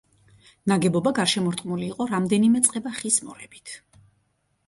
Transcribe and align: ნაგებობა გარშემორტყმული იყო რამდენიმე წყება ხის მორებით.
ნაგებობა 0.71 1.11
გარშემორტყმული 1.19 1.85
იყო 1.89 2.07
რამდენიმე 2.13 2.61
წყება 2.69 2.93
ხის 3.01 3.19
მორებით. 3.27 3.77